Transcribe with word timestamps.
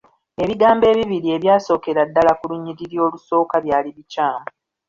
Ebigambo 0.43 0.83
ebibiri 0.91 1.27
ebyasookera 1.35 2.01
ddala 2.09 2.31
ku 2.39 2.43
lunyiriri 2.51 2.97
olusooka 3.05 3.55
byali 3.65 3.89
bikyamu. 3.97 4.45